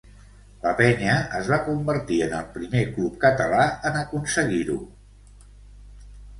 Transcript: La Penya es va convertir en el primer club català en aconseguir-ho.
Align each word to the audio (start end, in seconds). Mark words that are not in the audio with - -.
La 0.61 0.69
Penya 0.77 1.17
es 1.39 1.51
va 1.55 1.59
convertir 1.67 2.17
en 2.29 2.33
el 2.39 2.49
primer 2.57 2.83
club 2.97 3.21
català 3.27 3.69
en 3.93 4.03
aconseguir-ho. 4.03 4.81